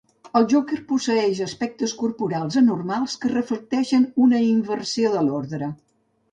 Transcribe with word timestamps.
El 0.37 0.45
Joker 0.53 0.77
posseeix 0.91 1.41
aspectes 1.47 1.93
corporals 1.99 2.59
anormals 2.63 3.19
que 3.27 3.33
reflecteixen 3.35 4.11
una 4.27 4.43
inversió 4.49 5.15
de 5.19 5.27
l'ordre. 5.31 5.73